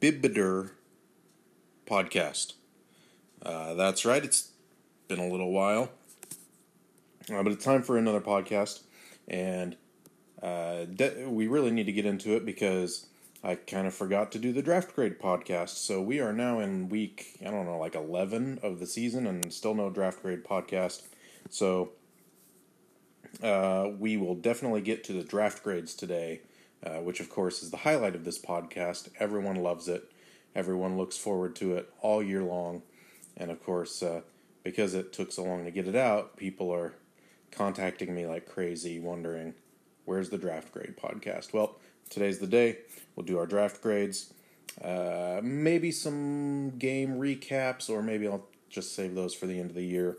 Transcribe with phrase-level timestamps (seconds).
[0.00, 0.70] Abibiter
[1.86, 2.54] podcast.
[3.42, 4.50] Uh, that's right, it's
[5.08, 5.90] been a little while,
[7.32, 8.80] uh, but it's time for another podcast,
[9.28, 9.76] and
[10.42, 13.06] uh, de- we really need to get into it because
[13.44, 15.70] I kind of forgot to do the draft grade podcast.
[15.70, 19.52] So we are now in week, I don't know, like 11 of the season, and
[19.52, 21.02] still no draft grade podcast.
[21.50, 21.90] So
[23.42, 26.40] uh, we will definitely get to the draft grades today,
[26.84, 29.08] uh, which of course is the highlight of this podcast.
[29.18, 30.10] Everyone loves it,
[30.54, 32.82] everyone looks forward to it all year long.
[33.36, 34.22] And of course, uh,
[34.62, 36.94] because it took so long to get it out, people are
[37.50, 39.54] contacting me like crazy, wondering
[40.04, 41.52] where's the draft grade podcast.
[41.52, 41.76] Well,
[42.08, 42.78] today's the day.
[43.14, 44.32] We'll do our draft grades,
[44.82, 49.76] uh, maybe some game recaps, or maybe I'll just save those for the end of
[49.76, 50.18] the year.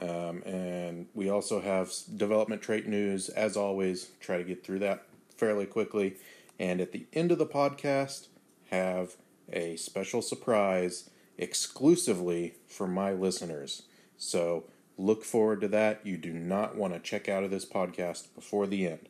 [0.00, 4.10] Um, and we also have development trait news, as always.
[4.20, 5.04] Try to get through that
[5.40, 6.16] fairly quickly.
[6.58, 8.28] And at the end of the podcast,
[8.70, 9.16] have
[9.50, 13.84] a special surprise exclusively for my listeners.
[14.18, 14.64] So
[14.98, 16.06] look forward to that.
[16.06, 19.08] You do not want to check out of this podcast before the end.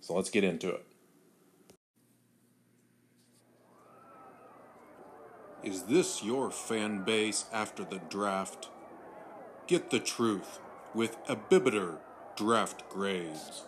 [0.00, 0.84] So let's get into it.
[5.62, 8.68] Is this your fan base after the draft?
[9.68, 10.58] Get the truth
[10.92, 11.98] with Abibiter
[12.36, 13.64] Draft Grades.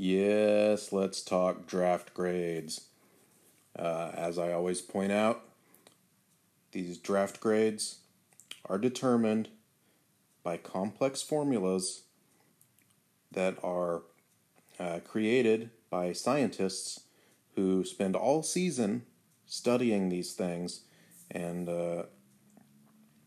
[0.00, 2.82] Yes, let's talk draft grades.
[3.76, 5.42] Uh, as I always point out,
[6.70, 7.98] these draft grades
[8.66, 9.48] are determined
[10.44, 12.02] by complex formulas
[13.32, 14.02] that are
[14.78, 17.00] uh, created by scientists
[17.56, 19.04] who spend all season
[19.46, 20.82] studying these things
[21.28, 22.04] and uh,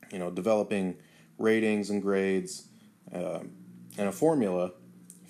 [0.10, 0.96] you know developing
[1.38, 2.70] ratings and grades
[3.14, 3.40] uh,
[3.98, 4.72] and a formula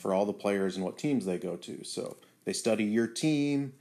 [0.01, 1.83] for all the players and what teams they go to.
[1.83, 3.73] So they study your team,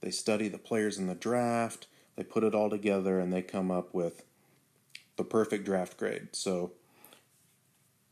[0.00, 3.70] they study the players in the draft, they put it all together, and they come
[3.70, 4.24] up with
[5.16, 6.28] the perfect draft grade.
[6.32, 6.72] So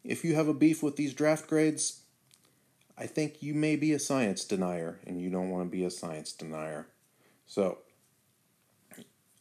[0.04, 2.00] if you have a beef with these draft grades,
[2.98, 5.90] I think you may be a science denier, and you don't want to be a
[5.90, 6.86] science denier.
[7.46, 7.78] So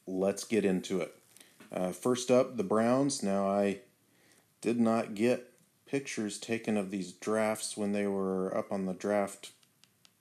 [0.05, 1.15] let's get into it.
[1.71, 3.21] Uh, first up, the Browns.
[3.21, 3.79] Now, I
[4.61, 5.48] did not get
[5.89, 9.51] pictures taken of these drafts when they were up on the draft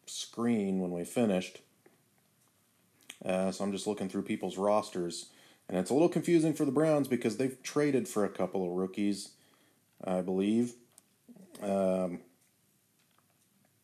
[0.07, 1.59] screen when we finished.
[3.25, 5.27] Uh, so I'm just looking through people's rosters.
[5.69, 8.77] And it's a little confusing for the Browns because they've traded for a couple of
[8.77, 9.31] rookies,
[10.03, 10.73] I believe.
[11.63, 12.21] Um,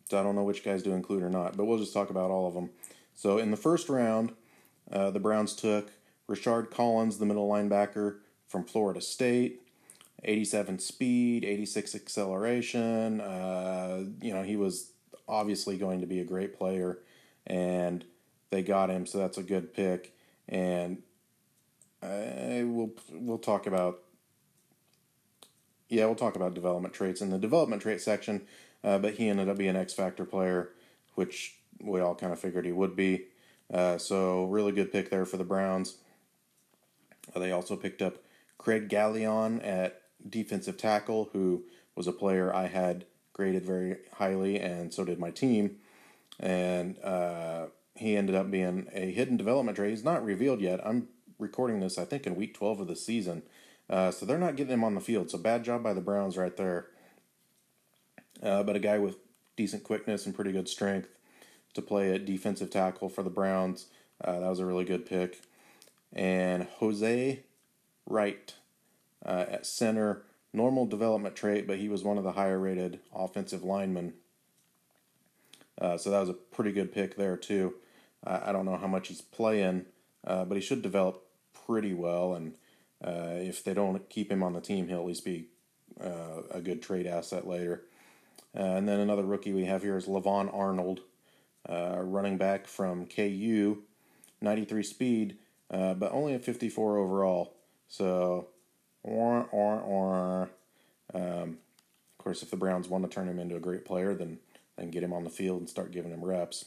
[0.09, 2.31] so I don't know which guys to include or not, but we'll just talk about
[2.31, 2.71] all of them.
[3.15, 4.33] So in the first round,
[4.91, 5.91] uh, the Browns took
[6.29, 9.61] Rashard Collins, the middle linebacker from Florida State.
[10.25, 13.21] 87 speed, 86 acceleration.
[13.21, 14.91] Uh, you know, he was
[15.29, 16.99] obviously going to be a great player,
[17.47, 18.05] and
[18.51, 20.15] they got him, so that's a good pick.
[20.49, 21.03] And
[22.03, 24.01] uh, we'll we'll talk about
[25.89, 28.43] yeah, we'll talk about development traits in the development trait section.
[28.83, 30.71] Uh, but he ended up being an X Factor player,
[31.15, 33.27] which we all kind of figured he would be.
[33.73, 35.97] Uh, so really good pick there for the Browns.
[37.35, 38.19] They also picked up
[38.59, 41.65] Craig Gallion at defensive tackle, who
[41.95, 45.77] was a player I had graded very highly, and so did my team.
[46.41, 49.91] And uh, he ended up being a hidden development trait.
[49.91, 50.81] He's not revealed yet.
[50.85, 51.09] I'm
[51.39, 53.43] recording this, I think, in week 12 of the season.
[53.89, 55.31] Uh, so they're not getting him on the field.
[55.31, 56.87] So bad job by the Browns right there.
[58.43, 59.17] Uh, but a guy with
[59.57, 61.09] decent quickness and pretty good strength
[61.75, 63.87] to play at defensive tackle for the Browns.
[64.23, 65.41] Uh, that was a really good pick.
[66.13, 67.41] And Jose
[68.07, 68.55] Wright
[69.25, 70.23] uh, at center,
[70.53, 74.15] normal development trait, but he was one of the higher rated offensive linemen.
[75.81, 77.75] Uh, so that was a pretty good pick there, too.
[78.27, 79.85] I don't know how much he's playing,
[80.27, 81.27] uh, but he should develop
[81.67, 82.35] pretty well.
[82.35, 82.55] And
[83.05, 85.49] uh, if they don't keep him on the team, he'll at least be
[86.03, 87.83] uh, a good trade asset later.
[88.57, 91.01] Uh, and then another rookie we have here is Levon Arnold,
[91.69, 93.83] running back from KU,
[94.41, 95.37] 93 speed,
[95.69, 97.55] but only a 54 overall.
[97.89, 98.49] So,
[99.05, 100.51] or or or.
[101.15, 101.59] Um,
[102.19, 104.39] of course, if the Browns want to turn him into a great player, then
[104.77, 106.67] then get him on the field and start giving him reps.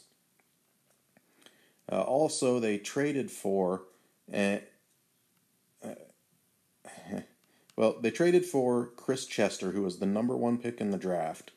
[1.92, 3.84] Uh, also, they traded for,
[4.34, 4.58] uh,
[7.76, 11.52] well, they traded for Chris Chester, who was the number one pick in the draft.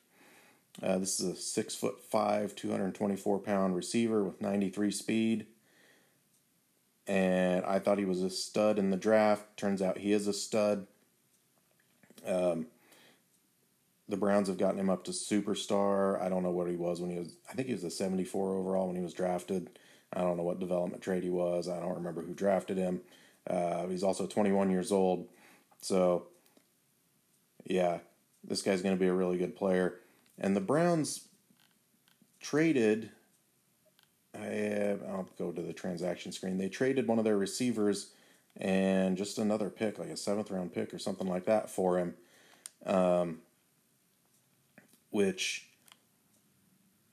[0.82, 4.70] Uh, this is a six foot five, two hundred twenty four pound receiver with ninety
[4.70, 5.46] three speed.
[7.06, 9.56] And I thought he was a stud in the draft.
[9.56, 10.86] Turns out he is a stud.
[12.26, 12.66] Um,
[14.08, 16.20] the Browns have gotten him up to superstar.
[16.20, 17.36] I don't know what he was when he was.
[17.48, 19.70] I think he was a 74 overall when he was drafted.
[20.12, 21.68] I don't know what development trait he was.
[21.68, 23.00] I don't remember who drafted him.
[23.48, 25.28] Uh, he's also 21 years old.
[25.80, 26.26] So,
[27.64, 27.98] yeah,
[28.42, 30.00] this guy's going to be a really good player.
[30.38, 31.28] And the Browns
[32.40, 33.10] traded.
[35.20, 36.58] I'll go to the transaction screen.
[36.58, 38.12] They traded one of their receivers
[38.56, 42.14] and just another pick, like a seventh round pick or something like that, for him.
[42.86, 43.38] Um,
[45.10, 45.68] which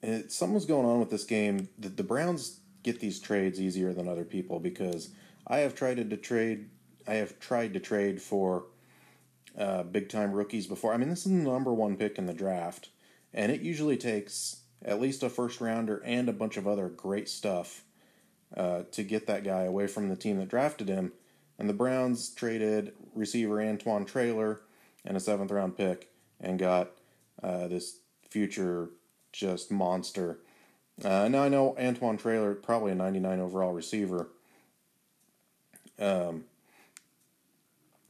[0.02, 1.70] it, something's going on with this game.
[1.78, 5.10] The, the Browns get these trades easier than other people because
[5.46, 6.70] I have tried to trade.
[7.08, 8.66] I have tried to trade for
[9.58, 10.94] uh, big time rookies before.
[10.94, 12.90] I mean, this is the number one pick in the draft,
[13.34, 17.28] and it usually takes at least a first rounder and a bunch of other great
[17.28, 17.84] stuff
[18.56, 21.14] uh, to get that guy away from the team that drafted him.
[21.60, 24.62] And the Browns traded receiver Antoine Trailer
[25.04, 26.92] and a seventh round pick and got
[27.42, 28.00] uh, this
[28.30, 28.90] future
[29.32, 30.40] just monster.
[31.04, 34.30] Uh, now I know Antoine Trailer, probably a 99 overall receiver.
[36.00, 36.46] Um,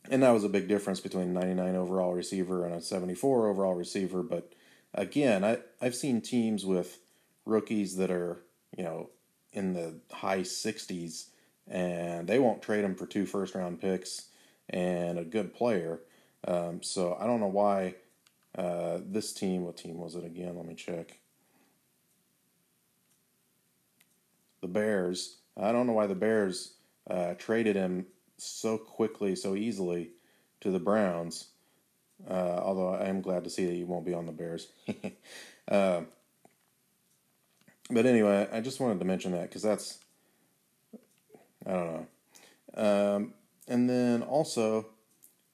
[0.09, 4.23] and that was a big difference between 99 overall receiver and a 74 overall receiver.
[4.23, 4.53] But
[4.93, 6.99] again, I I've seen teams with
[7.45, 8.43] rookies that are
[8.75, 9.09] you know
[9.57, 11.25] in the high 60s,
[11.67, 14.27] and they won't trade him for two first round picks
[14.69, 15.99] and a good player.
[16.47, 17.95] Um, so I don't know why
[18.55, 19.65] uh, this team.
[19.65, 20.55] What team was it again?
[20.55, 21.19] Let me check.
[24.61, 25.37] The Bears.
[25.57, 26.73] I don't know why the Bears
[27.09, 28.05] uh, traded him
[28.37, 30.11] so quickly, so easily
[30.61, 31.47] to the Browns.
[32.29, 34.67] Uh, although I am glad to see that he won't be on the Bears.
[35.67, 36.01] uh,
[37.89, 39.99] but anyway, I just wanted to mention that because that's,
[41.65, 42.07] I don't know.
[43.15, 43.33] Um,
[43.67, 44.87] and then also,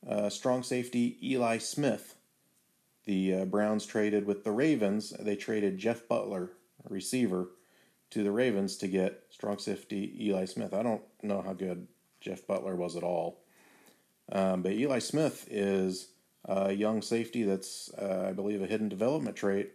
[0.07, 2.15] uh, strong safety Eli Smith.
[3.05, 5.11] The uh, Browns traded with the Ravens.
[5.19, 6.51] They traded Jeff Butler,
[6.89, 7.49] receiver,
[8.11, 10.73] to the Ravens to get strong safety Eli Smith.
[10.73, 11.87] I don't know how good
[12.21, 13.41] Jeff Butler was at all.
[14.31, 16.09] Um, but Eli Smith is
[16.45, 19.73] a young safety that's, uh, I believe, a hidden development trait.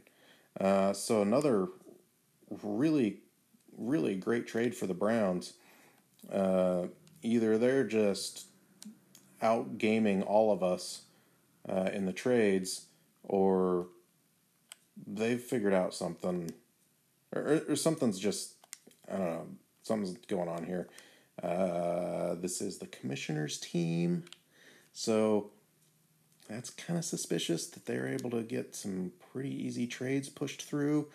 [0.59, 1.69] Uh, so another
[2.63, 3.21] really,
[3.77, 5.55] really great trade for the Browns.
[6.33, 6.87] Uh,
[7.23, 8.47] either they're just
[9.41, 11.03] out gaming all of us
[11.69, 12.87] uh, in the trades,
[13.23, 13.87] or
[15.07, 16.51] they've figured out something,
[17.35, 18.55] or, or something's just,
[19.09, 19.47] I don't know,
[19.83, 20.89] something's going on here.
[21.43, 24.25] Uh, this is the commissioner's team.
[24.93, 25.51] So
[26.49, 31.09] that's kind of suspicious that they're able to get some pretty easy trades pushed through.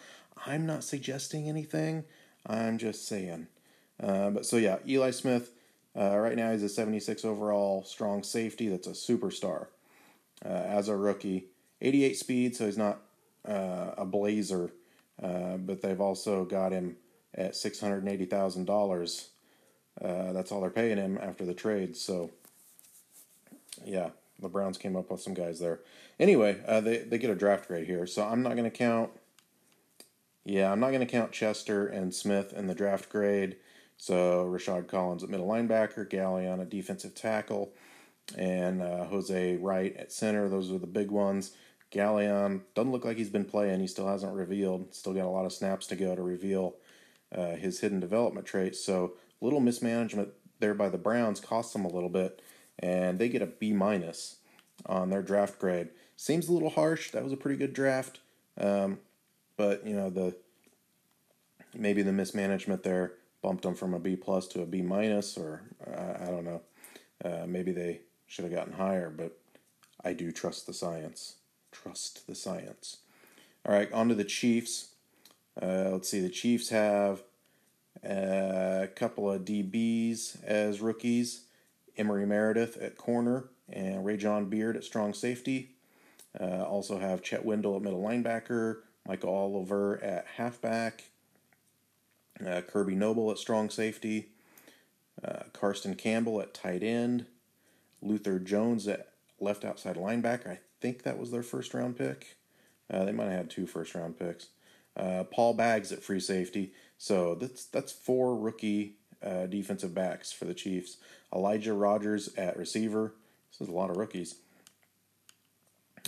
[0.45, 2.05] I'm not suggesting anything,
[2.45, 3.47] I'm just saying.
[4.01, 5.51] Uh, but so, yeah, Eli Smith,
[5.97, 9.67] uh, right now he's a 76 overall strong safety that's a superstar
[10.45, 11.47] uh, as a rookie.
[11.81, 12.99] 88 speed, so he's not
[13.47, 14.71] uh, a blazer,
[15.21, 16.97] uh, but they've also got him
[17.35, 19.27] at $680,000
[20.01, 21.95] uh, that's all they're paying him after the trade.
[21.95, 22.31] So,
[23.85, 24.09] yeah,
[24.39, 25.81] the Browns came up with some guys there.
[26.19, 29.11] Anyway, they they get a draft grade here, so I'm not going to count.
[30.45, 33.57] Yeah, I'm not going to count Chester and Smith in the draft grade.
[33.97, 37.73] So Rashad Collins at middle linebacker, Gallion at defensive tackle,
[38.37, 40.49] and uh, Jose Wright at center.
[40.49, 41.51] Those are the big ones.
[41.91, 43.79] Gallion doesn't look like he's been playing.
[43.79, 44.93] He still hasn't revealed.
[44.93, 46.75] Still got a lot of snaps to go to reveal
[47.33, 48.83] uh, his hidden development traits.
[48.83, 52.41] So little mismanagement there by the Browns cost them a little bit,
[52.79, 54.37] and they get a B minus
[54.85, 55.89] on their draft grade.
[56.15, 57.11] Seems a little harsh.
[57.11, 58.19] That was a pretty good draft,
[58.59, 58.99] um,
[59.63, 60.35] but you know the
[61.73, 65.61] maybe the mismanagement there bumped them from a B plus to a B minus, or
[65.87, 66.61] I, I don't know.
[67.23, 69.37] Uh, maybe they should have gotten higher, but
[70.03, 71.35] I do trust the science.
[71.71, 72.97] Trust the science.
[73.65, 74.89] All right, on to the Chiefs.
[75.61, 76.19] Uh, let's see.
[76.19, 77.23] The Chiefs have
[78.03, 81.45] a couple of DBs as rookies
[81.95, 85.69] Emory Meredith at corner and Ray John Beard at strong safety.
[86.37, 91.05] Uh, also have Chet Wendell at middle linebacker, Michael Oliver at halfback,
[92.45, 94.29] uh, Kirby Noble at strong safety,
[95.23, 97.25] uh, Karsten Campbell at tight end,
[98.01, 100.47] Luther Jones at left outside linebacker.
[100.47, 102.37] I think that was their first round pick.
[102.91, 104.47] Uh, they might have had two first round picks.
[104.95, 106.73] Uh, Paul Baggs at free safety.
[106.97, 110.97] So that's that's four rookie uh, defensive backs for the Chiefs.
[111.33, 113.13] Elijah Rogers at receiver.
[113.51, 114.35] This is a lot of rookies.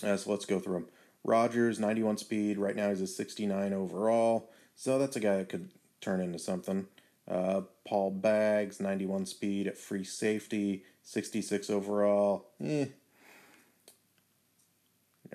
[0.04, 0.88] Uh, so let's go through them.
[1.26, 2.58] Rogers, 91 speed.
[2.58, 4.52] Right now he's a 69 overall.
[4.76, 6.88] So that's a guy that could turn into something.
[7.28, 12.50] Uh, Paul Bags, 91 speed at free safety, 66 overall.
[12.64, 12.86] Eh.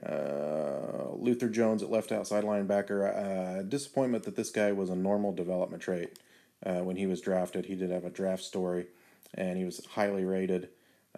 [0.06, 3.58] Uh, Luther Jones at left outside linebacker.
[3.58, 6.18] Uh, disappointment that this guy was a normal development trait.
[6.64, 8.86] Uh, when he was drafted, he did have a draft story,
[9.34, 10.68] and he was highly rated.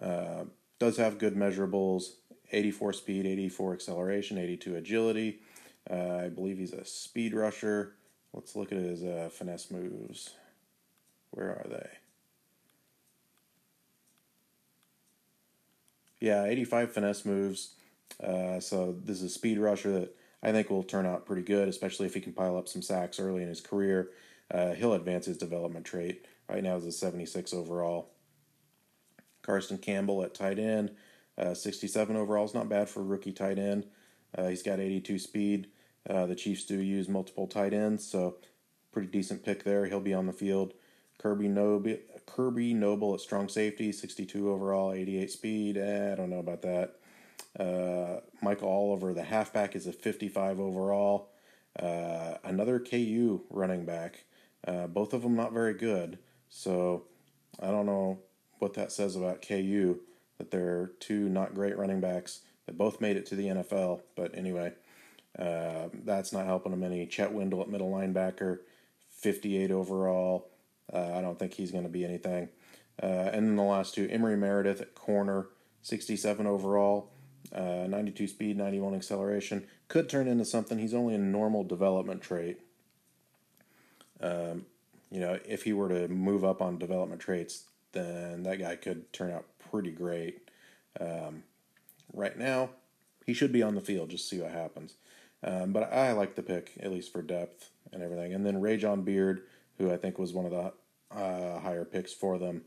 [0.01, 0.45] Uh,
[0.79, 2.13] does have good measurables
[2.53, 5.39] 84 speed, 84 acceleration, 82 agility.
[5.89, 7.95] Uh, I believe he's a speed rusher.
[8.33, 10.35] Let's look at his uh, finesse moves.
[11.31, 11.89] Where are they?
[16.19, 17.73] Yeah, 85 finesse moves.
[18.23, 21.67] Uh, so this is a speed rusher that I think will turn out pretty good,
[21.67, 24.09] especially if he can pile up some sacks early in his career.
[24.49, 26.25] Uh, he'll advance his development trait.
[26.49, 28.09] Right now, is a 76 overall.
[29.41, 30.91] Carson Campbell at tight end,
[31.37, 33.85] uh, 67 overall is not bad for rookie tight end.
[34.37, 35.67] Uh, he's got 82 speed.
[36.09, 38.37] Uh, the Chiefs do use multiple tight ends, so
[38.91, 39.85] pretty decent pick there.
[39.85, 40.73] He'll be on the field.
[41.17, 45.77] Kirby Noble, Kirby Noble at strong safety, 62 overall, 88 speed.
[45.77, 46.95] Eh, I don't know about that.
[47.57, 51.29] Uh, Michael Oliver, the halfback, is a 55 overall.
[51.79, 54.25] Uh, another KU running back.
[54.67, 56.19] Uh, both of them not very good.
[56.49, 57.05] So
[57.59, 58.19] I don't know
[58.59, 59.99] what that says about KU
[60.37, 64.01] that they're two not great running backs that both made it to the NFL.
[64.15, 64.73] But anyway,
[65.37, 67.05] uh, that's not helping them any.
[67.05, 68.59] Chet Wendell at middle linebacker,
[69.09, 70.49] 58 overall.
[70.91, 72.49] Uh, I don't think he's going to be anything.
[73.01, 75.47] Uh, and then the last two, Emory Meredith at corner,
[75.81, 77.11] 67 overall,
[77.53, 79.65] uh, 92 speed, 91 acceleration.
[79.87, 80.77] Could turn into something.
[80.77, 82.59] He's only a normal development trait.
[84.21, 84.65] Um,
[85.11, 89.11] you know, if he were to move up on development traits, then that guy could
[89.13, 90.47] turn out pretty great.
[91.01, 91.41] Um,
[92.13, 92.69] right now,
[93.25, 94.11] he should be on the field.
[94.11, 94.93] Just see what happens.
[95.43, 98.35] Um, but I like the pick at least for depth and everything.
[98.35, 99.41] And then Rajon Beard,
[99.79, 100.73] who I think was one of the
[101.19, 102.61] uh, higher picks for them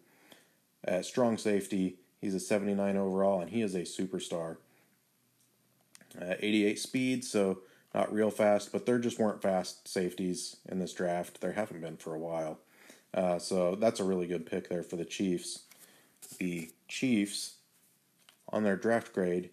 [0.85, 1.99] at strong safety.
[2.21, 4.57] He's a 79 overall, and he is a superstar.
[6.21, 7.61] Uh, 88 speed, so
[7.95, 11.41] not real fast, but there just weren't fast safeties in this draft.
[11.41, 12.59] There haven't been for a while.
[13.15, 15.66] Uh, so that's a really good pick there for the Chiefs.
[16.39, 17.57] The Chiefs,
[18.49, 19.51] on their draft grade,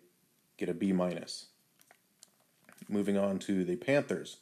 [0.57, 1.47] get a B minus.
[2.89, 4.37] Moving on to the Panthers.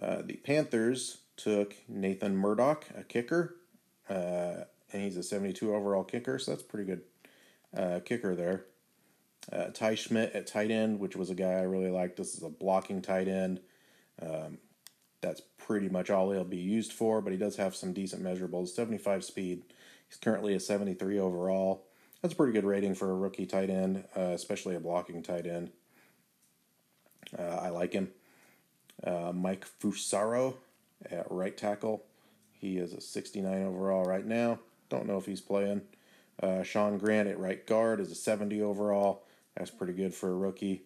[0.00, 3.56] Uh, the Panthers took Nathan Murdock, a kicker,
[4.08, 7.02] uh, and he's a 72 overall kicker, so that's pretty good
[7.76, 8.64] uh, kicker there.
[9.52, 12.16] Uh, Ty Schmidt at tight end, which was a guy I really liked.
[12.16, 13.60] This is a blocking tight end.
[14.20, 14.58] Um,
[15.20, 18.68] that's pretty much all he'll be used for, but he does have some decent measurables.
[18.68, 19.62] 75 speed.
[20.08, 21.84] He's currently a 73 overall.
[22.22, 25.46] That's a pretty good rating for a rookie tight end, uh, especially a blocking tight
[25.46, 25.70] end.
[27.38, 28.10] Uh, I like him.
[29.04, 30.54] Uh, Mike Fusaro
[31.10, 32.04] at right tackle.
[32.52, 34.58] He is a 69 overall right now.
[34.88, 35.82] Don't know if he's playing.
[36.42, 39.24] Uh, Sean Grant at right guard is a 70 overall.
[39.56, 40.82] That's pretty good for a rookie.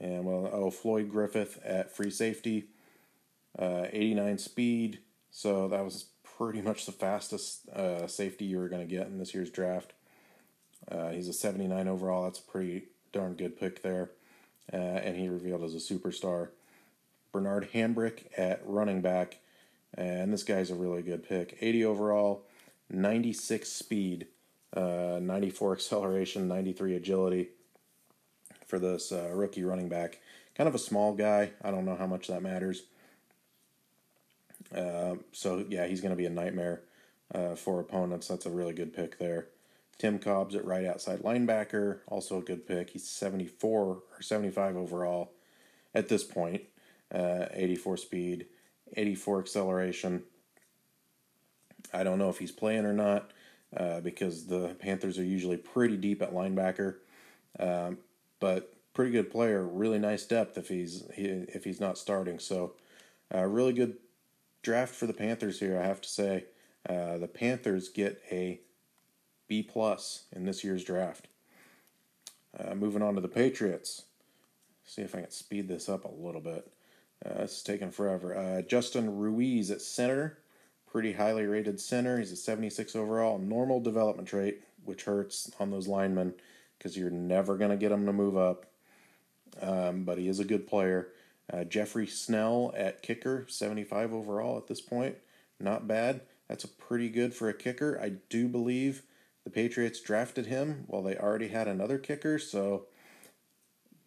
[0.00, 2.66] And well, oh, Floyd Griffith at free safety,
[3.58, 4.98] uh, 89 speed.
[5.30, 6.06] So that was
[6.38, 9.92] pretty much the fastest uh, safety you were going to get in this year's draft.
[10.90, 12.24] Uh, he's a 79 overall.
[12.24, 14.10] That's a pretty darn good pick there.
[14.72, 16.50] Uh, and he revealed as a superstar.
[17.32, 19.38] Bernard Hambrick at running back.
[19.94, 21.58] And this guy's a really good pick.
[21.60, 22.44] 80 overall,
[22.90, 24.26] 96 speed,
[24.76, 27.48] uh, 94 acceleration, 93 agility
[28.66, 30.20] for this uh, rookie running back.
[30.54, 31.50] Kind of a small guy.
[31.62, 32.82] I don't know how much that matters.
[34.74, 36.82] Uh, so, yeah, he's going to be a nightmare
[37.34, 38.28] uh, for opponents.
[38.28, 39.48] That's a really good pick there.
[39.98, 42.90] Tim Cobbs at right outside linebacker, also a good pick.
[42.90, 45.32] He's 74 or 75 overall
[45.94, 46.62] at this point
[47.12, 48.46] uh, 84 speed,
[48.96, 50.22] 84 acceleration.
[51.92, 53.30] I don't know if he's playing or not
[53.76, 56.96] uh, because the Panthers are usually pretty deep at linebacker,
[57.58, 57.98] um,
[58.40, 59.64] but pretty good player.
[59.64, 62.38] Really nice depth if he's if he's not starting.
[62.38, 62.74] So,
[63.34, 63.96] uh, really good
[64.62, 65.78] draft for the Panthers here.
[65.78, 66.44] I have to say,
[66.88, 68.60] uh, the Panthers get a
[69.46, 71.28] B plus in this year's draft.
[72.58, 74.04] Uh, moving on to the Patriots.
[74.84, 76.70] See if I can speed this up a little bit.
[77.24, 78.36] Uh, it's taking forever.
[78.36, 80.38] Uh, Justin Ruiz at center,
[80.90, 82.18] pretty highly rated center.
[82.18, 86.34] He's a 76 overall, normal development trait, which hurts on those linemen
[86.78, 88.66] because you're never going to get them to move up.
[89.60, 91.08] Um, but he is a good player.
[91.52, 95.16] Uh, Jeffrey Snell at kicker, 75 overall at this point.
[95.58, 96.22] Not bad.
[96.48, 97.98] That's a pretty good for a kicker.
[98.00, 99.02] I do believe
[99.44, 102.86] the Patriots drafted him while they already had another kicker, so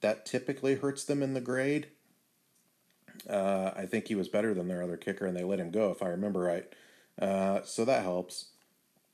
[0.02, 1.88] that typically hurts them in the grade.
[3.30, 5.92] Uh, I think he was better than their other kicker, and they let him go,
[5.92, 6.66] if I remember right.
[7.20, 8.50] Uh, so that helps.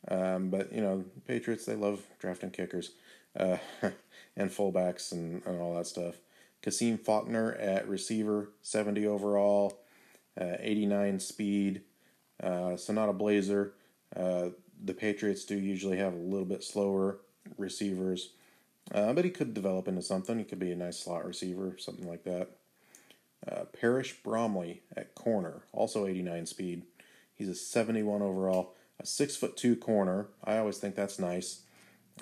[0.09, 2.91] Um, but you know, Patriots they love drafting kickers
[3.37, 3.57] uh,
[4.35, 6.15] and fullbacks and, and all that stuff.
[6.61, 9.79] Kasim Faulkner at receiver, 70 overall,
[10.39, 11.81] uh, 89 speed.
[12.41, 13.73] Uh, so not a blazer.
[14.15, 14.49] Uh,
[14.83, 17.19] the Patriots do usually have a little bit slower
[17.57, 18.31] receivers,
[18.93, 20.37] uh, but he could develop into something.
[20.37, 22.49] He could be a nice slot receiver, something like that.
[23.49, 26.83] Uh, Parrish Bromley at corner, also 89 speed.
[27.33, 30.27] He's a 71 overall, a six foot two corner.
[30.43, 31.61] I always think that's nice.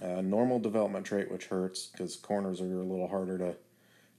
[0.01, 3.55] Uh, normal development trait, which hurts because corners are a little harder to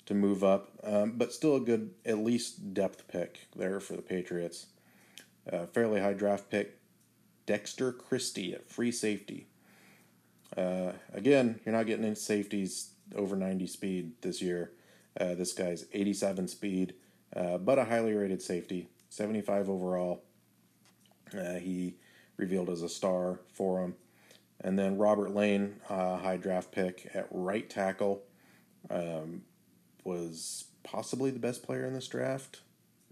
[0.07, 4.03] to move up, um, but still a good at least depth pick there for the
[4.03, 4.67] Patriots.
[5.51, 6.79] Uh, fairly high draft pick,
[7.45, 9.47] Dexter Christie at free safety.
[10.57, 14.73] Uh, again, you're not getting any safeties over 90 speed this year.
[15.21, 16.95] Uh, this guy's 87 speed,
[17.35, 20.23] uh, but a highly rated safety, 75 overall.
[21.37, 21.95] Uh, he
[22.37, 23.95] revealed as a star for him.
[24.61, 28.23] And then Robert Lane, uh, high draft pick at right tackle,
[28.91, 29.43] um,
[30.07, 32.61] was possibly the best player in this draft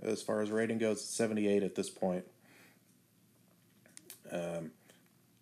[0.03, 1.05] as far as rating goes.
[1.05, 2.25] 78 at this point.
[4.31, 4.71] Um,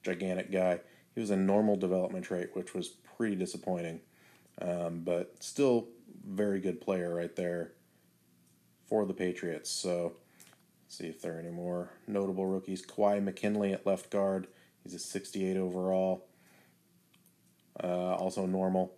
[0.02, 0.80] gigantic guy.
[1.14, 4.00] He was a normal development trait, which was pretty disappointing,
[4.60, 5.88] um, but still
[6.26, 7.72] very good player right there
[8.86, 9.70] for the Patriots.
[9.70, 10.14] So
[10.84, 12.84] let's see if there are any more notable rookies.
[12.84, 14.46] Kawhi McKinley at left guard.
[14.82, 16.26] He's a 68 overall.
[17.82, 18.94] Uh, also normal.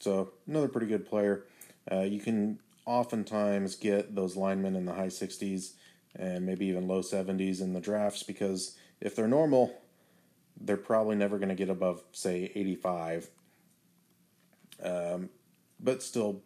[0.00, 1.44] So another pretty good player.
[1.90, 5.72] Uh, you can oftentimes get those linemen in the high 60s
[6.14, 9.74] and maybe even low 70s in the drafts because if they're normal,
[10.60, 13.28] they're probably never going to get above, say, 85.
[14.82, 15.28] Um,
[15.80, 16.42] but still,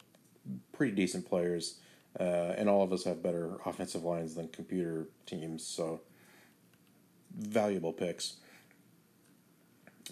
[0.72, 1.78] pretty decent players.
[2.18, 6.00] Uh, and all of us have better offensive lines than computer teams, so
[7.38, 8.36] valuable picks.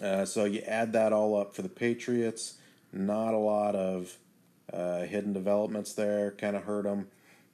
[0.01, 2.55] Uh, so you add that all up for the Patriots.
[2.93, 4.17] Not a lot of
[4.73, 7.07] uh, hidden developments there, kind of hurt them.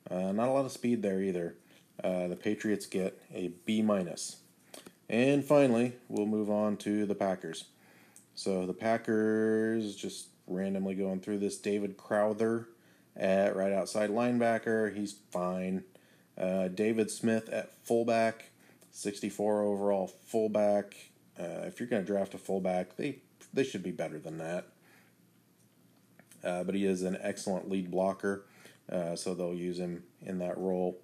[0.09, 1.55] Uh, not a lot of speed there either.
[2.03, 4.37] Uh, the Patriots get a B minus.
[5.09, 7.65] And finally, we'll move on to the Packers.
[8.33, 12.67] So the Packers just randomly going through this David Crowther
[13.15, 14.95] at right outside linebacker.
[14.95, 15.83] He's fine.
[16.37, 18.51] Uh, David Smith at fullback,
[18.91, 20.95] 64 overall fullback.
[21.39, 23.19] Uh, if you're going to draft a fullback, they
[23.53, 24.67] they should be better than that.
[26.45, 28.45] Uh, but he is an excellent lead blocker,
[28.91, 31.01] uh, so they'll use him in that role.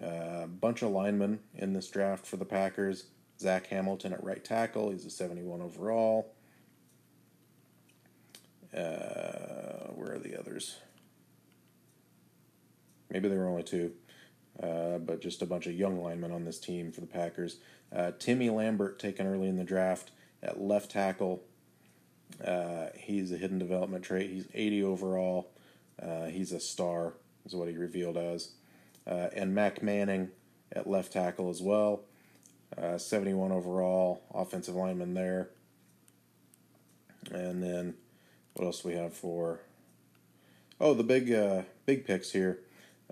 [0.00, 3.04] A uh, bunch of linemen in this draft for the Packers.
[3.38, 4.90] Zach Hamilton at right tackle.
[4.90, 6.34] He's a 71 overall.
[8.76, 10.78] Uh, where are the others?
[13.10, 13.92] Maybe there were only two,
[14.60, 17.58] uh, but just a bunch of young linemen on this team for the Packers.
[17.94, 20.10] Uh, Timmy Lambert taken early in the draft
[20.42, 21.44] at left tackle.
[22.42, 24.30] Uh, he's a hidden development trait.
[24.30, 25.50] He's 80 overall.
[26.02, 28.50] Uh, he's a star, is what he revealed as.
[29.06, 30.30] Uh, and Mac Manning
[30.72, 32.02] at left tackle as well.
[32.76, 35.50] Uh, 71 overall, offensive lineman there.
[37.30, 37.94] And then
[38.54, 39.60] what else do we have for?
[40.80, 42.58] Oh, the big uh, big picks here.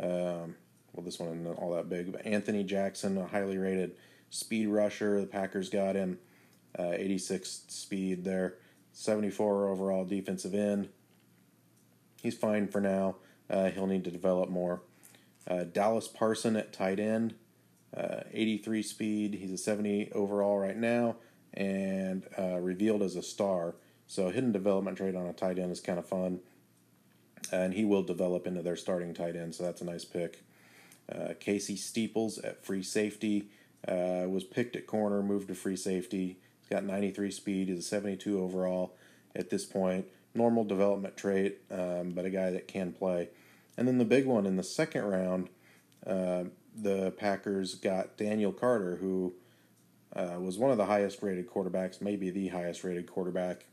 [0.00, 0.56] Um,
[0.92, 3.92] well, this one isn't all that big, but Anthony Jackson, a highly rated
[4.30, 5.20] speed rusher.
[5.20, 6.18] The Packers got him,
[6.78, 8.56] uh, 86 speed there,
[8.92, 10.88] 74 overall defensive end.
[12.22, 13.16] He's fine for now.
[13.50, 14.82] Uh, he'll need to develop more.
[15.48, 17.34] Uh, Dallas Parson at tight end,
[17.96, 19.34] uh, 83 speed.
[19.34, 21.16] He's a 70 overall right now
[21.54, 23.74] and uh, revealed as a star.
[24.06, 26.40] So hidden development trait on a tight end is kind of fun.
[27.50, 30.44] And he will develop into their starting tight end, so that's a nice pick.
[31.10, 33.48] Uh, Casey Steeples at free safety
[33.86, 36.38] uh, was picked at corner, moved to free safety.
[36.72, 37.68] Got 93 speed.
[37.68, 38.94] He's a 72 overall
[39.36, 40.06] at this point.
[40.34, 43.28] Normal development trait, um, but a guy that can play.
[43.76, 45.50] And then the big one in the second round,
[46.06, 49.34] uh, the Packers got Daniel Carter, who
[50.16, 53.66] uh, was one of the highest rated quarterbacks, maybe the highest rated quarterback.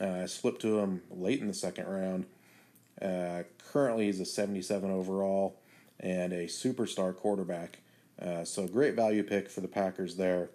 [0.00, 2.26] Uh, slipped to him late in the second round.
[3.00, 5.60] Uh, currently, he's a 77 overall
[6.00, 7.78] and a superstar quarterback.
[8.20, 10.50] Uh, so, great value pick for the Packers there.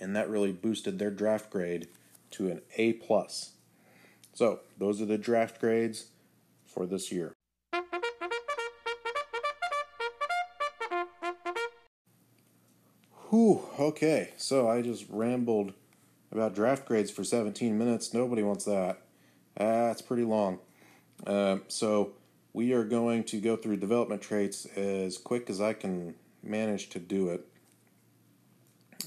[0.00, 1.88] And that really boosted their draft grade
[2.32, 2.94] to an A.
[2.94, 3.52] plus.
[4.32, 6.06] So, those are the draft grades
[6.66, 7.32] for this year.
[13.30, 15.72] Whew, okay, so I just rambled
[16.30, 18.14] about draft grades for 17 minutes.
[18.14, 19.02] Nobody wants that.
[19.56, 20.58] That's pretty long.
[21.26, 22.12] Uh, so
[22.52, 26.98] we are going to go through development traits as quick as I can manage to
[26.98, 27.46] do it.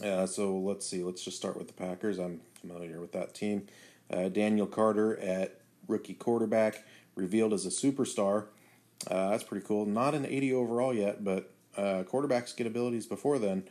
[0.04, 1.04] Uh, so let's see.
[1.04, 2.20] Let's just start with the Packers.
[2.20, 3.68] I'm familiar with that team.
[4.12, 6.84] Uh, Daniel Carter at rookie quarterback,
[7.16, 8.46] revealed as a superstar.
[9.10, 9.86] Uh, that's pretty cool.
[9.86, 13.64] Not an 80 overall yet, but uh, quarterbacks get abilities before then.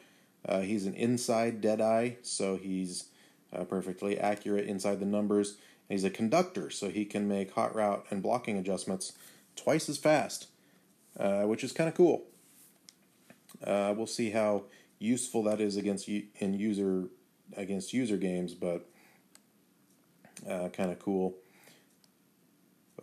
[0.44, 3.06] Uh, he's an inside dead eye, so he's
[3.70, 5.56] perfectly accurate inside the numbers.
[5.88, 9.12] he's a conductor, so he can make hot route and blocking adjustments
[9.56, 10.48] twice as fast,
[11.18, 12.24] which is kind of cool.
[13.66, 14.64] We'll see how
[14.98, 17.08] useful that is against in user
[17.56, 18.88] against user games, but
[20.48, 21.34] uh, kind of cool.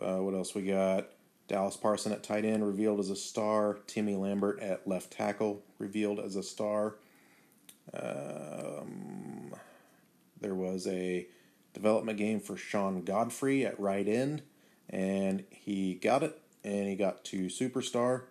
[0.00, 1.08] Uh, what else we got?
[1.46, 3.78] Dallas Parson at tight end revealed as a star.
[3.86, 6.96] Timmy Lambert at left tackle revealed as a star.
[7.92, 9.54] Um,
[10.40, 11.26] there was a
[11.74, 14.42] development game for Sean Godfrey at right end,
[14.88, 18.22] and he got it, and he got to superstar.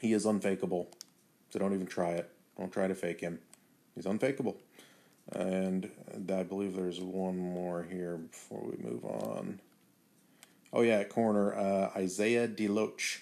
[0.00, 0.90] He is unfakeable,
[1.54, 2.28] so don't even try it.
[2.58, 3.38] Don't try to fake him.
[3.94, 4.56] He's unfakeable.
[5.30, 5.88] And
[6.28, 9.60] I believe there's one more here before we move on.
[10.72, 13.20] Oh yeah, at corner, uh, Isaiah Deloach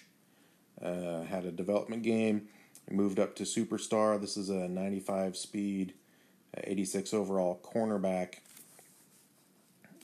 [0.82, 2.48] uh, had a development game.
[2.88, 4.18] He moved up to superstar.
[4.18, 5.92] This is a 95 speed,
[6.56, 8.36] 86 overall cornerback,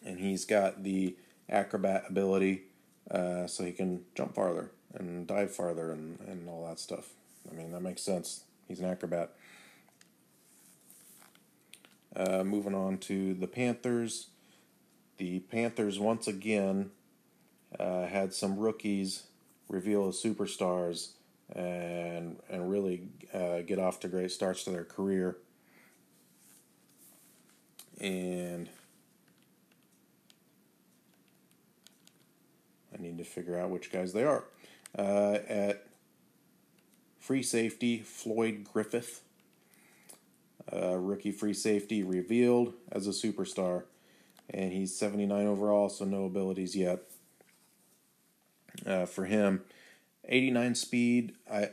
[0.05, 1.17] and he's got the
[1.49, 2.65] acrobat ability,
[3.11, 7.15] uh, so he can jump farther and dive farther and, and all that stuff.
[7.51, 8.45] I mean, that makes sense.
[8.67, 9.33] He's an acrobat.
[12.15, 14.29] Uh, moving on to the Panthers.
[15.19, 16.91] The Panthers once again
[17.79, 19.25] uh, had some rookies
[19.69, 21.11] reveal as superstars
[21.55, 25.37] and and really uh, get off to great starts to their career.
[28.01, 28.69] And
[32.97, 34.45] I need to figure out which guys they are.
[34.97, 35.88] Uh, at
[37.29, 39.21] free safety, Floyd Griffith
[40.73, 43.83] uh, rookie free safety revealed as a superstar,
[44.49, 47.01] and he's 79 overall, so no abilities yet.
[48.87, 49.61] Uh, for him,
[50.27, 51.35] 89 speed.
[51.53, 51.69] I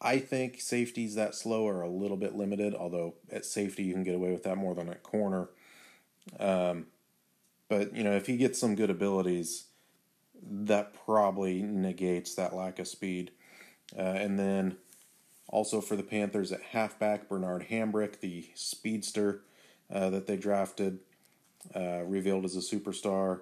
[0.00, 2.74] I think safeties that slow are a little bit limited.
[2.74, 5.50] Although at safety you can get away with that more than at corner.
[6.38, 6.86] Um,
[7.68, 9.64] but you know if he gets some good abilities,
[10.42, 13.32] that probably negates that lack of speed.
[13.96, 14.76] Uh, and then
[15.48, 19.42] also for the Panthers at halfback, Bernard Hambrick, the speedster
[19.92, 21.00] uh, that they drafted,
[21.74, 23.40] uh, revealed as a superstar,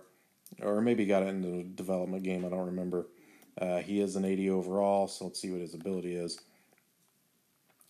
[0.60, 2.44] or maybe got it into the development game.
[2.44, 3.06] I don't remember.
[3.60, 6.40] Uh, he is an 80 overall, so let's see what his ability is.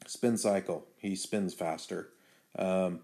[0.07, 0.87] Spin cycle.
[0.97, 2.11] He spins faster.
[2.59, 3.01] Um,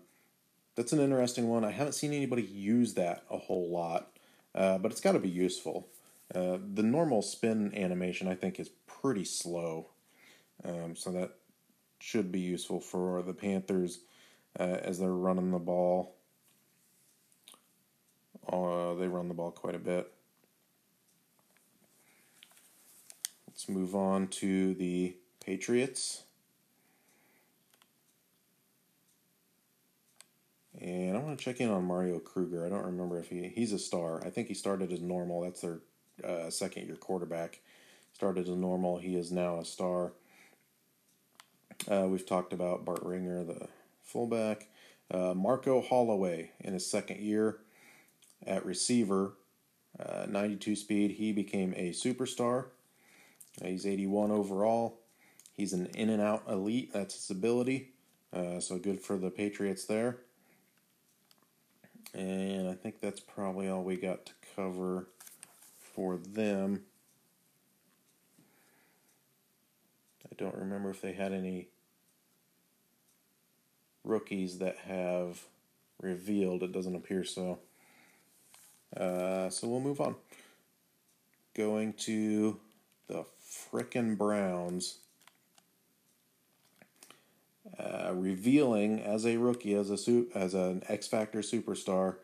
[0.75, 1.65] that's an interesting one.
[1.65, 4.11] I haven't seen anybody use that a whole lot,
[4.55, 5.89] uh, but it's got to be useful.
[6.33, 9.91] Uh, the normal spin animation, I think, is pretty slow.
[10.65, 11.33] Um, so that
[11.99, 14.01] should be useful for the Panthers
[14.59, 16.15] uh, as they're running the ball.
[18.47, 20.13] Uh, they run the ball quite a bit.
[23.49, 26.25] Let's move on to the Patriots.
[30.81, 32.67] And I want to check in on Mario Kruger.
[32.67, 34.23] I don't remember if he he's a star.
[34.27, 35.43] I think he started as normal.
[35.43, 35.79] That's their
[36.23, 37.61] uh, second year quarterback.
[38.13, 38.99] Started as normal.
[38.99, 40.13] He is now a star.
[41.91, 43.69] Uh, we've talked about Bart Ringer, the
[44.03, 44.69] fullback.
[45.11, 47.59] Uh, Marco Holloway in his second year
[48.47, 49.33] at receiver,
[49.99, 51.13] uh, 92 speed.
[51.13, 52.67] He became a superstar.
[53.63, 55.01] Uh, he's 81 overall.
[55.53, 56.93] He's an in and out elite.
[56.93, 57.93] That's his ability.
[58.33, 60.19] Uh, so good for the Patriots there.
[62.13, 65.09] And I think that's probably all we got to cover
[65.95, 66.83] for them.
[70.31, 71.69] I don't remember if they had any
[74.03, 75.45] rookies that have
[76.01, 76.63] revealed.
[76.63, 77.61] It doesn't appear so.
[78.97, 80.17] Uh, so we'll move on.
[81.55, 82.59] Going to
[83.07, 83.25] the
[83.73, 84.99] frickin' Browns.
[87.79, 92.17] Uh, revealing as a rookie, as a as an X Factor superstar,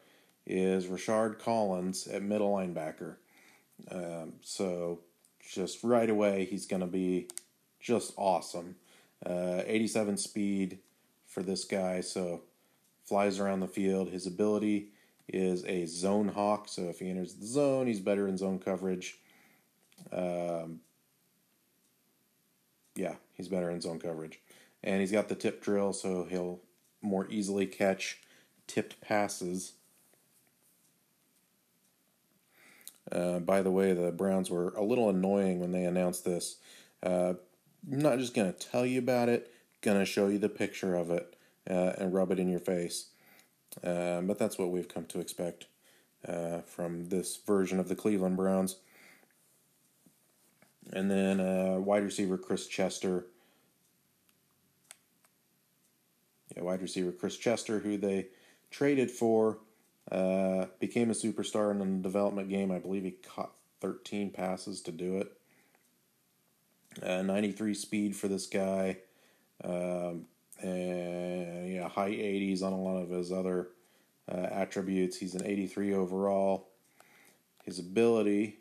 [0.47, 3.17] is Rashard Collins at middle linebacker.
[3.91, 5.01] Um, so
[5.41, 7.29] just right away, he's going to be
[7.81, 8.77] just awesome.
[9.25, 10.79] Uh, 87 speed
[11.27, 12.43] for this guy, so
[13.05, 14.11] flies around the field.
[14.11, 14.89] His ability
[15.29, 19.19] is a zone hawk, so if he enters the zone, he's better in zone coverage.
[20.13, 20.81] Um,
[22.97, 24.41] yeah, he's better in zone coverage.
[24.83, 26.61] And he's got the tip drill, so he'll
[27.03, 28.19] more easily catch
[28.67, 29.73] tipped passes.
[33.13, 36.57] Uh, by the way, the Browns were a little annoying when they announced this.
[37.03, 37.35] Uh,
[37.91, 41.11] I'm not just going to tell you about it, gonna show you the picture of
[41.11, 41.37] it
[41.69, 43.07] uh, and rub it in your face.
[43.83, 45.67] Uh, but that's what we've come to expect
[46.27, 48.77] uh, from this version of the Cleveland Browns.
[50.93, 53.27] And then uh, wide receiver Chris Chester.
[56.57, 58.27] Yeah, wide receiver Chris Chester, who they
[58.71, 59.59] traded for,
[60.11, 62.71] uh, became a superstar in the development game.
[62.71, 65.33] I believe he caught 13 passes to do it.
[67.03, 68.99] Uh, 93 speed for this guy.
[69.63, 70.27] Um,
[70.61, 73.69] and yeah, high 80s on a lot of his other
[74.31, 75.17] uh, attributes.
[75.17, 76.69] He's an 83 overall.
[77.65, 78.59] His ability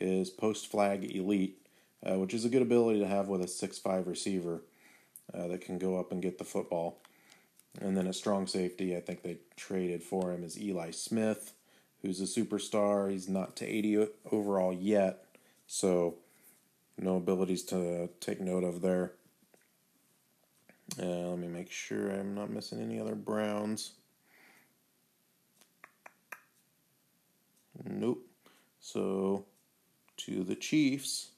[0.00, 1.58] is post flag elite,
[2.04, 4.62] uh, which is a good ability to have with a six-five receiver
[5.34, 6.98] uh, that can go up and get the football.
[7.80, 11.54] And then a strong safety, I think they traded for him is Eli Smith,
[12.02, 13.10] who's a superstar.
[13.10, 15.24] He's not to 80 overall yet,
[15.66, 16.16] so
[16.98, 19.12] no abilities to take note of there.
[21.00, 23.92] Uh, let me make sure I'm not missing any other Browns.
[27.84, 28.26] Nope.
[28.80, 29.46] So
[30.18, 31.30] to the Chiefs.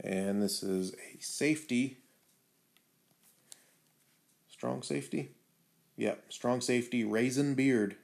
[0.00, 1.98] And this is a safety.
[4.64, 5.32] Strong safety?
[5.98, 7.96] Yep, strong safety, Raisin Beard.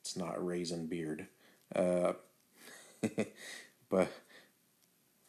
[0.00, 1.26] It's not Raisin Beard.
[1.76, 2.14] Uh,
[3.90, 4.08] but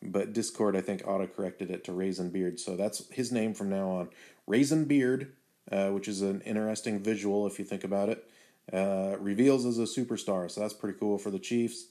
[0.02, 3.70] but Discord I think auto corrected it to Raisin Beard, so that's his name from
[3.70, 4.10] now on.
[4.48, 5.34] Raisin Beard,
[5.70, 8.26] uh, which is an interesting visual if you think about it,
[8.72, 11.88] uh, reveals as a superstar, so that's pretty cool for the Chiefs.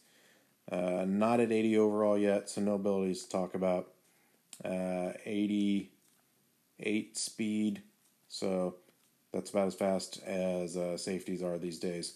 [0.72, 3.88] Uh, not at 80 overall yet, so no abilities to talk about.
[4.64, 7.82] Uh, 88 speed,
[8.30, 8.76] so
[9.34, 12.14] that's about as fast as uh, safeties are these days.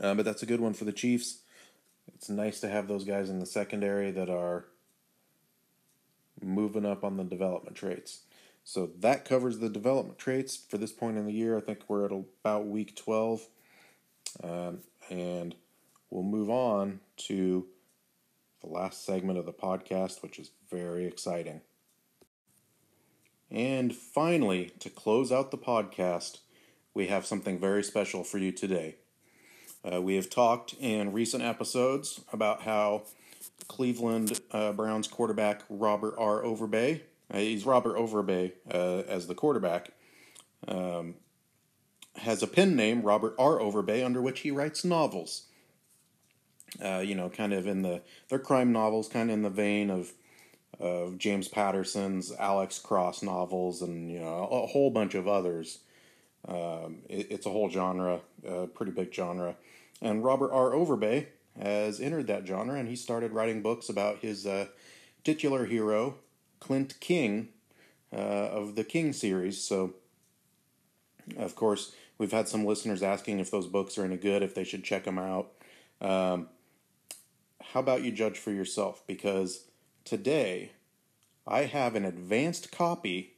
[0.00, 1.40] Uh, but that's a good one for the Chiefs
[2.12, 4.66] it's nice to have those guys in the secondary that are
[6.42, 8.20] moving up on the development traits.
[8.64, 11.56] So that covers the development traits for this point in the year.
[11.56, 13.46] I think we're at about week 12.
[14.42, 14.78] Um,
[15.10, 15.54] and
[16.10, 17.66] we'll move on to
[18.62, 21.60] the last segment of the podcast, which is very exciting.
[23.54, 26.38] And finally, to close out the podcast,
[26.92, 28.96] we have something very special for you today.
[29.84, 33.04] Uh, we have talked in recent episodes about how
[33.68, 36.42] Cleveland uh, Browns quarterback Robert R.
[36.42, 39.92] Overbay, uh, he's Robert Overbay uh, as the quarterback,
[40.66, 41.14] um,
[42.16, 43.60] has a pen name, Robert R.
[43.60, 45.46] Overbay, under which he writes novels.
[46.84, 49.90] Uh, you know, kind of in the, they're crime novels, kind of in the vein
[49.90, 50.12] of
[50.80, 55.78] of James Patterson's Alex Cross novels and you know a whole bunch of others.
[56.46, 59.56] Um, it, it's a whole genre, a pretty big genre.
[60.02, 60.72] And Robert R.
[60.72, 61.26] Overbay
[61.60, 64.66] has entered that genre, and he started writing books about his uh,
[65.22, 66.16] titular hero,
[66.60, 67.48] Clint King,
[68.12, 69.62] uh, of the King series.
[69.62, 69.94] So,
[71.36, 74.64] of course, we've had some listeners asking if those books are any good, if they
[74.64, 75.52] should check them out.
[76.00, 76.48] Um,
[77.62, 79.02] how about you judge for yourself?
[79.06, 79.64] Because
[80.04, 80.72] today
[81.46, 83.34] I have an advanced copy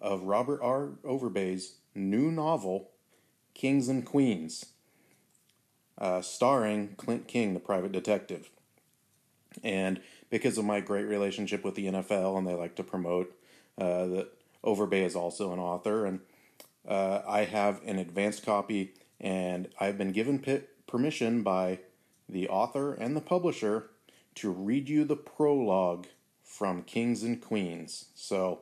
[0.00, 0.90] of Robert R.
[1.04, 2.90] Overbay's new novel,
[3.54, 4.66] Kings and Queens
[5.98, 8.50] uh, starring Clint King, the private detective.
[9.62, 13.34] And because of my great relationship with the NFL, and they like to promote
[13.78, 14.28] uh, that
[14.64, 16.20] Overbay is also an author, and
[16.88, 21.80] uh, I have an advanced copy, and I've been given p- permission by
[22.28, 23.90] the author and the publisher
[24.36, 26.06] to read you the prologue
[26.42, 28.06] from Kings and Queens.
[28.14, 28.60] So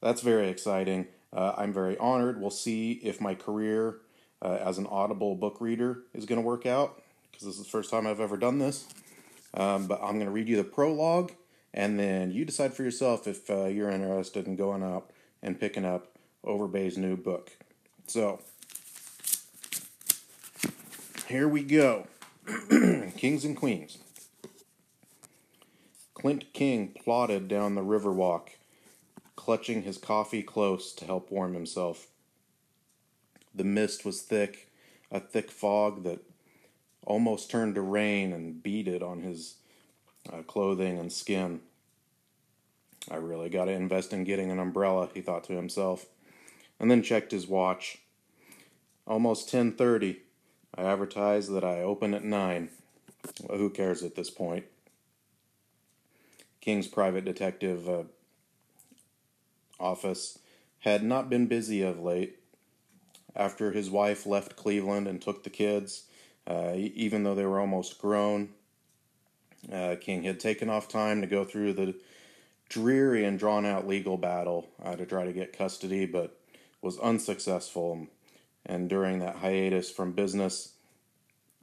[0.00, 1.06] that's very exciting.
[1.32, 2.40] Uh, I'm very honored.
[2.40, 3.98] We'll see if my career
[4.42, 7.70] uh, as an Audible book reader is going to work out because this is the
[7.70, 8.86] first time I've ever done this.
[9.54, 11.32] Um, but I'm going to read you the prologue,
[11.74, 15.10] and then you decide for yourself if uh, you're interested in going out
[15.42, 17.50] and picking up Overbay's new book.
[18.06, 18.40] So,
[21.26, 22.06] here we go
[23.16, 23.98] Kings and Queens.
[26.20, 28.50] Clint King plodded down the river walk,
[29.36, 32.08] clutching his coffee close to help warm himself.
[33.54, 34.70] The mist was thick,
[35.10, 36.20] a thick fog that
[37.06, 39.56] almost turned to rain and beaded on his
[40.30, 41.60] uh, clothing and skin.
[43.10, 46.04] I really got to invest in getting an umbrella, he thought to himself,
[46.78, 47.96] and then checked his watch.
[49.06, 50.18] Almost 10:30.
[50.74, 52.68] I advertised that I open at 9.
[53.42, 54.66] Well, who cares at this point?
[56.60, 58.02] King's private detective uh,
[59.78, 60.38] office
[60.80, 62.38] had not been busy of late,
[63.34, 66.04] after his wife left Cleveland and took the kids,
[66.46, 68.50] uh, even though they were almost grown.
[69.70, 71.94] Uh, King had taken off time to go through the
[72.68, 76.38] dreary and drawn out legal battle uh, to try to get custody, but
[76.82, 78.06] was unsuccessful.
[78.64, 80.72] And during that hiatus from business,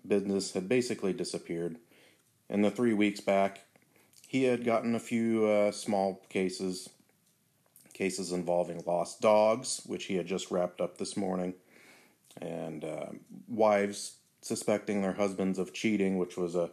[0.08, 1.78] business had basically disappeared.
[2.50, 3.66] In the three weeks back,
[4.28, 6.90] he had gotten a few uh, small cases,
[7.94, 11.54] cases involving lost dogs, which he had just wrapped up this morning,
[12.42, 13.06] and uh,
[13.48, 16.72] wives suspecting their husbands of cheating, which was a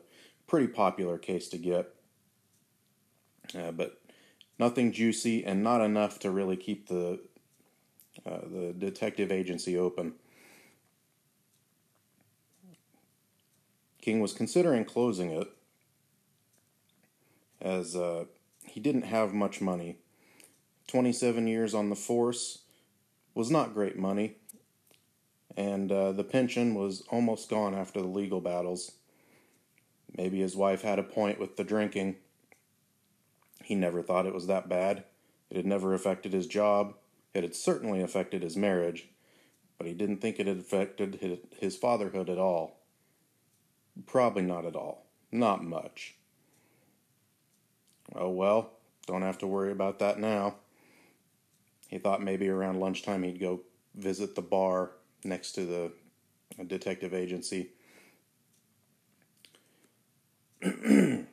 [0.48, 1.94] pretty popular case to get.
[3.56, 4.00] Uh, but
[4.58, 7.20] nothing juicy and not enough to really keep the
[8.26, 10.14] uh, the detective agency open.
[14.00, 15.53] King was considering closing it
[17.64, 18.26] as uh,
[18.66, 19.96] he didn't have much money.
[20.86, 22.58] 27 years on the force
[23.34, 24.36] was not great money,
[25.56, 28.92] and uh, the pension was almost gone after the legal battles.
[30.16, 32.16] Maybe his wife had a point with the drinking.
[33.64, 35.04] He never thought it was that bad.
[35.50, 36.94] It had never affected his job.
[37.32, 39.08] It had certainly affected his marriage,
[39.78, 42.78] but he didn't think it had affected his fatherhood at all.
[44.06, 45.06] Probably not at all.
[45.32, 46.14] Not much.
[48.14, 48.70] Oh well,
[49.06, 50.56] don't have to worry about that now.
[51.88, 53.60] He thought maybe around lunchtime he'd go
[53.94, 54.90] visit the bar
[55.22, 55.92] next to the
[56.64, 57.70] detective agency.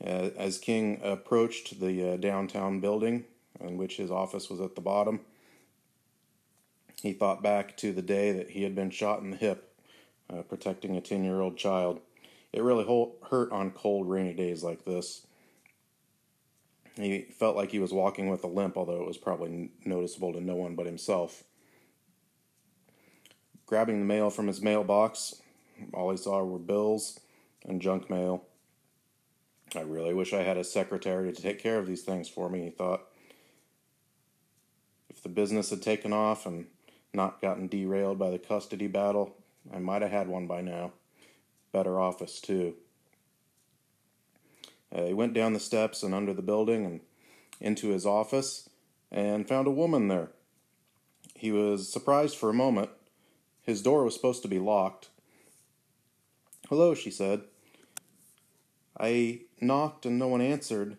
[0.00, 3.24] As King approached the uh, downtown building,
[3.60, 5.20] in which his office was at the bottom,
[7.02, 9.74] he thought back to the day that he had been shot in the hip,
[10.32, 12.00] uh, protecting a 10 year old child.
[12.52, 12.84] It really
[13.30, 15.26] hurt on cold, rainy days like this.
[16.96, 20.40] He felt like he was walking with a limp, although it was probably noticeable to
[20.40, 21.44] no one but himself.
[23.66, 25.36] Grabbing the mail from his mailbox,
[25.92, 27.20] all he saw were bills
[27.64, 28.44] and junk mail.
[29.76, 32.64] I really wish I had a secretary to take care of these things for me,
[32.64, 33.02] he thought.
[35.10, 36.66] If the business had taken off and
[37.12, 39.36] not gotten derailed by the custody battle,
[39.72, 40.92] I might have had one by now.
[41.72, 42.74] Better office, too.
[44.94, 47.00] Uh, he went down the steps and under the building and
[47.60, 48.68] into his office
[49.10, 50.30] and found a woman there.
[51.34, 52.90] He was surprised for a moment.
[53.62, 55.08] His door was supposed to be locked.
[56.68, 57.42] Hello, she said.
[58.98, 60.96] I knocked and no one answered.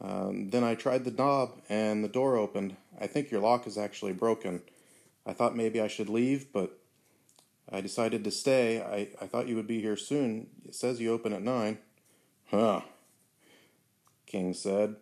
[0.00, 2.76] Um, then I tried the knob and the door opened.
[3.00, 4.62] I think your lock is actually broken.
[5.24, 6.78] I thought maybe I should leave, but
[7.70, 8.80] I decided to stay.
[8.80, 10.48] I, I thought you would be here soon.
[10.64, 11.78] It says you open at nine.
[12.50, 12.82] Huh,
[14.26, 14.96] King said,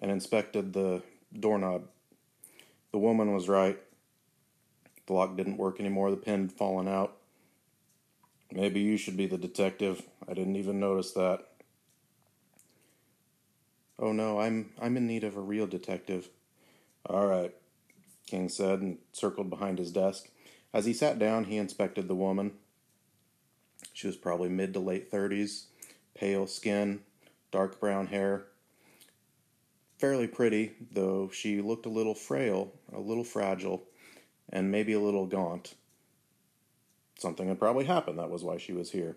[0.00, 1.02] and inspected the
[1.38, 1.88] doorknob.
[2.92, 3.78] The woman was right.
[5.06, 7.16] The lock didn't work anymore, the pin had fallen out.
[8.52, 10.02] Maybe you should be the detective.
[10.28, 11.46] I didn't even notice that.
[13.98, 16.28] Oh no, I'm I'm in need of a real detective.
[17.06, 17.54] All right,
[18.26, 20.28] King said and circled behind his desk.
[20.72, 22.52] As he sat down, he inspected the woman.
[23.92, 25.64] She was probably mid to late 30s,
[26.14, 27.00] pale skin,
[27.50, 28.46] dark brown hair.
[29.98, 33.82] Fairly pretty, though she looked a little frail, a little fragile,
[34.48, 35.74] and maybe a little gaunt.
[37.18, 39.16] Something had probably happened, that was why she was here.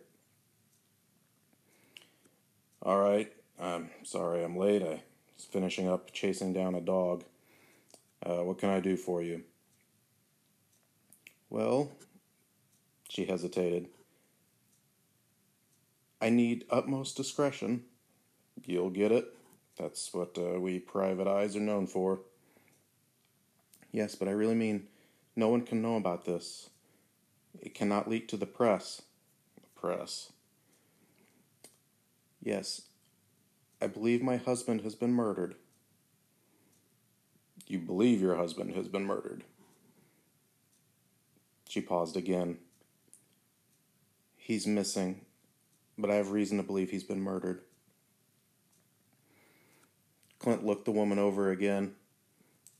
[2.81, 4.81] All right, I'm sorry I'm late.
[4.81, 5.03] I
[5.37, 7.23] was finishing up chasing down a dog.
[8.21, 9.43] Uh, what can I do for you?
[11.53, 11.91] Well,
[13.07, 13.89] she hesitated.
[16.19, 17.83] I need utmost discretion.
[18.65, 19.27] You'll get it.
[19.77, 22.21] That's what uh, we private eyes are known for.
[23.91, 24.87] Yes, but I really mean
[25.35, 26.71] no one can know about this.
[27.61, 29.03] It cannot leak to the press.
[29.61, 30.31] The press.
[32.41, 32.81] Yes,
[33.79, 35.53] I believe my husband has been murdered.
[37.67, 39.43] You believe your husband has been murdered.
[41.73, 42.59] She paused again.
[44.35, 45.21] He's missing,
[45.97, 47.63] but I have reason to believe he's been murdered.
[50.37, 51.95] Clint looked the woman over again.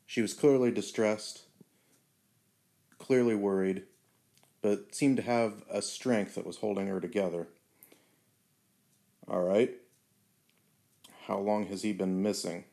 [0.06, 1.46] She was clearly distressed,
[3.00, 3.82] clearly worried,
[4.62, 7.48] but seemed to have a strength that was holding her together.
[9.28, 9.72] All right.
[11.26, 12.66] How long has he been missing?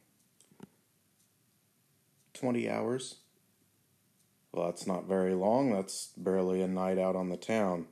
[2.35, 3.15] Twenty hours.
[4.53, 5.71] Well, that's not very long.
[5.71, 7.87] That's barely a night out on the town.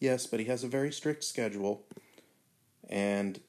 [0.00, 1.84] Yes, but he has a very strict schedule.
[2.88, 3.40] And,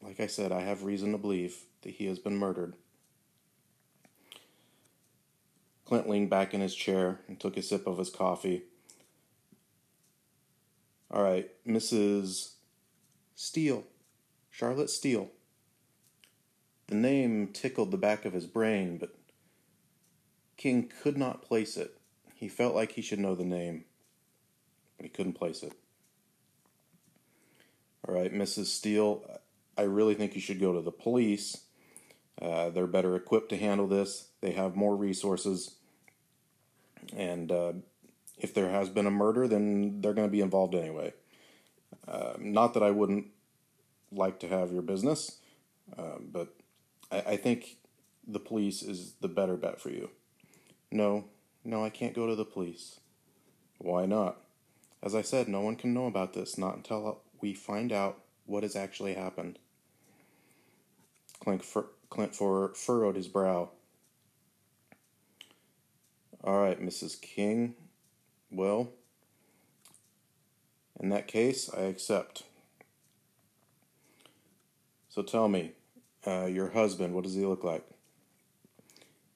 [0.00, 2.74] like I said, I have reason to believe that he has been murdered.
[5.84, 8.62] Clint leaned back in his chair and took a sip of his coffee.
[11.10, 12.54] All right, Mrs.
[13.34, 13.84] Steele,
[14.50, 15.30] Charlotte Steele.
[16.86, 19.14] The name tickled the back of his brain, but
[20.56, 21.98] King could not place it.
[22.34, 23.84] He felt like he should know the name,
[24.96, 25.72] but he couldn't place it.
[28.06, 28.66] All right, Mrs.
[28.66, 29.22] Steele,
[29.78, 31.62] I really think you should go to the police.
[32.40, 35.76] Uh, they're better equipped to handle this, they have more resources.
[37.16, 37.72] And uh,
[38.38, 41.14] if there has been a murder, then they're going to be involved anyway.
[42.08, 43.26] Uh, not that I wouldn't
[44.10, 45.38] like to have your business,
[45.96, 46.54] uh, but
[47.10, 47.78] I, I think
[48.26, 50.10] the police is the better bet for you.
[50.94, 51.24] No,
[51.64, 53.00] no, I can't go to the police.
[53.78, 54.36] Why not?
[55.02, 58.62] As I said, no one can know about this, not until we find out what
[58.62, 59.58] has actually happened.
[61.40, 63.70] Clint, fur- Clint for- furrowed his brow.
[66.44, 67.20] All right, Mrs.
[67.20, 67.74] King.
[68.52, 68.90] Well,
[71.00, 72.44] in that case, I accept.
[75.08, 75.72] So tell me,
[76.24, 77.84] uh, your husband, what does he look like?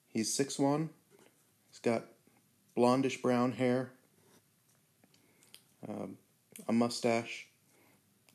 [0.07, 0.91] He's six one.
[1.81, 2.05] He's got
[2.75, 3.91] blondish brown hair,
[5.87, 6.17] um,
[6.67, 7.47] a mustache,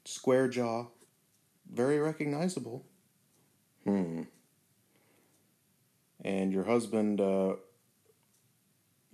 [0.05, 0.87] square jaw,
[1.71, 2.85] very recognizable.
[3.85, 4.23] Hmm.
[6.25, 7.57] And your husband, uh,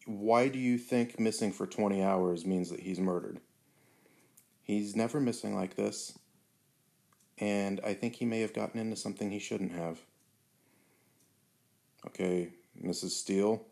[0.07, 3.41] why do you think missing for 20 hours means that he's murdered?
[4.63, 6.17] He's never missing like this,
[7.39, 9.99] and I think he may have gotten into something he shouldn't have.
[12.07, 12.51] Okay,
[12.81, 13.11] Mrs.
[13.11, 13.67] Steele,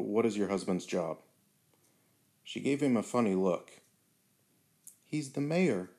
[0.00, 1.18] what is your husband's job?
[2.42, 3.80] She gave him a funny look.
[5.06, 5.90] He's the mayor.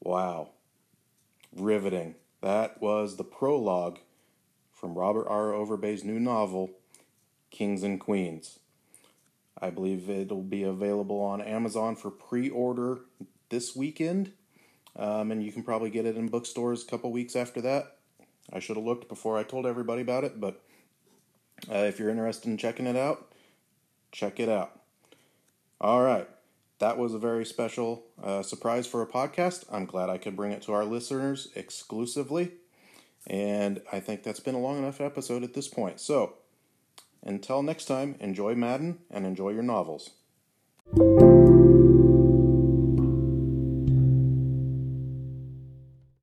[0.00, 0.50] Wow.
[1.54, 2.14] Riveting.
[2.40, 3.98] That was the prologue
[4.72, 5.52] from Robert R.
[5.52, 6.70] Overbay's new novel,
[7.50, 8.60] Kings and Queens.
[9.60, 13.00] I believe it'll be available on Amazon for pre order
[13.48, 14.32] this weekend,
[14.94, 17.96] um, and you can probably get it in bookstores a couple weeks after that.
[18.52, 20.62] I should have looked before I told everybody about it, but
[21.70, 23.32] uh, if you're interested in checking it out,
[24.12, 24.80] check it out.
[25.80, 26.28] All right.
[26.78, 29.64] That was a very special uh, surprise for a podcast.
[29.70, 32.52] I'm glad I could bring it to our listeners exclusively.
[33.26, 36.00] And I think that's been a long enough episode at this point.
[36.00, 36.34] So,
[37.22, 40.10] until next time, enjoy Madden and enjoy your novels.